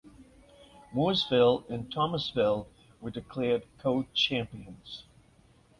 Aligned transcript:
Mooresville 0.95 1.63
and 1.69 1.91
Thomasville 1.93 2.67
were 3.01 3.11
declared 3.11 3.67
co–champions. 3.77 5.03